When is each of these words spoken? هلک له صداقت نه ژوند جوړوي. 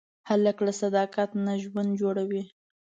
هلک 0.29 0.57
له 0.65 0.71
صداقت 0.81 1.29
نه 1.45 1.53
ژوند 1.63 1.91
جوړوي. 2.01 2.43